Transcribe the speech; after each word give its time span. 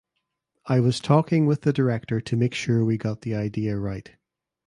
I 0.65 0.79
was 0.79 0.99
talking 0.99 1.45
with 1.45 1.61
the 1.61 1.71
director 1.71 2.19
to 2.21 2.35
make 2.35 2.55
sure 2.55 2.83
we 2.83 2.97
got 2.97 3.21
the 3.21 3.35
idea 3.35 3.77
right. 3.77 4.09